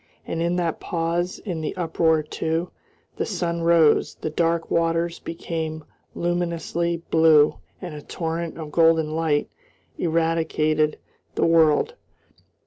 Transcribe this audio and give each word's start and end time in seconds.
And 0.25 0.41
in 0.41 0.55
that 0.55 0.79
pause 0.79 1.37
in 1.37 1.61
the 1.61 1.75
uproar 1.75 2.23
too, 2.23 2.71
the 3.17 3.25
sun 3.27 3.61
rose, 3.61 4.15
the 4.15 4.31
dark 4.31 4.71
waters 4.71 5.19
became 5.19 5.83
luminously 6.15 7.03
blue, 7.11 7.59
and 7.79 7.93
a 7.93 8.01
torrent 8.01 8.57
of 8.57 8.71
golden 8.71 9.11
light 9.15 9.47
irradiated 9.99 10.97
the 11.35 11.45
world. 11.45 11.93